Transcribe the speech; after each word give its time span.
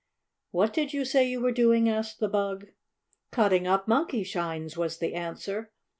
"What 0.49 0.73
did 0.73 0.93
you 0.93 1.05
say 1.05 1.29
you 1.29 1.39
were 1.39 1.51
doing?" 1.51 1.87
asked 1.87 2.19
the 2.19 2.27
bug. 2.27 2.69
"Cutting 3.29 3.67
up 3.67 3.85
Monkeyshines," 3.87 4.75
was 4.75 4.97
the 4.97 5.13
answer. 5.13 5.73